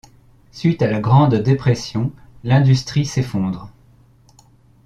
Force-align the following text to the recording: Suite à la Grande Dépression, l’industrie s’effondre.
Suite 0.51 0.81
à 0.81 0.89
la 0.89 0.99
Grande 0.99 1.35
Dépression, 1.35 2.11
l’industrie 2.43 3.05
s’effondre. 3.05 3.69